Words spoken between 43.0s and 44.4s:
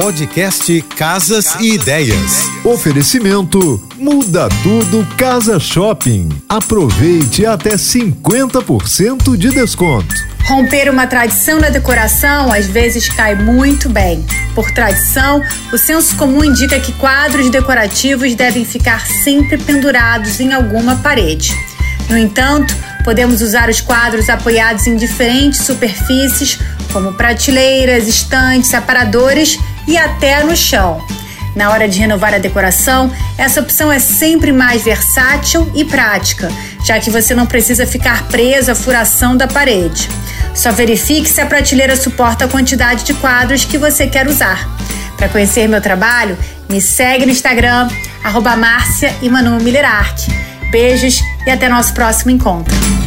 de quadros que você quer